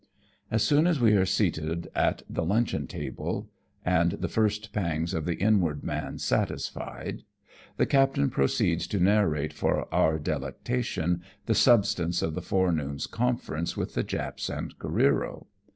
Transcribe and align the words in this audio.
As 0.49 0.63
soon 0.63 0.87
as 0.87 0.99
we 0.99 1.11
are 1.13 1.27
seated 1.27 1.87
at 1.93 2.23
the 2.27 2.43
luncheon 2.43 2.87
tabloj 2.87 3.45
and 3.85 4.13
the 4.13 4.27
first 4.27 4.73
pangs 4.73 5.13
of 5.13 5.25
the 5.25 5.35
inward 5.35 5.83
man 5.83 6.17
satisfied, 6.17 7.21
the 7.77 7.85
captain 7.85 8.31
proceeds 8.31 8.87
to 8.87 8.99
narrate 8.99 9.53
for 9.53 9.85
our 9.93 10.17
delectation 10.17 11.21
the 11.45 11.53
substance 11.53 12.23
of 12.23 12.33
the 12.33 12.41
forenoon's 12.41 13.05
conference 13.05 13.77
with 13.77 13.93
the 13.93 14.01
Japs 14.03 14.49
and 14.49 14.75
Careero. 14.79 15.45